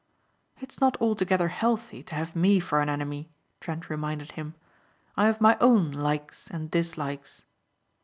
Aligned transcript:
"It's 0.59 0.81
not 0.81 0.99
altogether 0.99 1.49
healthy 1.49 2.01
to 2.05 2.15
have 2.15 2.35
me 2.35 2.59
for 2.59 2.81
an 2.81 2.89
enemy," 2.89 3.29
Trent 3.59 3.87
reminded 3.87 4.31
him. 4.31 4.55
"I 5.15 5.27
have 5.27 5.39
my 5.39 5.55
own 5.61 5.91
likes 5.91 6.49
and 6.49 6.71
dislikes." 6.71 7.45